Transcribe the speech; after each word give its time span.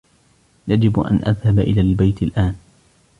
يجب 0.67 0.99
أن 0.99 1.15
أذهب 1.15 1.59
إلى 1.59 1.81
البيت 1.81 2.23
الآن. 2.23 2.55